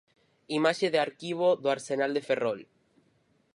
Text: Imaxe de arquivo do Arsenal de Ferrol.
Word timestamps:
Imaxe 0.59 0.87
de 0.93 0.99
arquivo 1.07 1.47
do 1.61 1.67
Arsenal 1.77 2.11
de 2.13 2.25
Ferrol. 2.27 2.59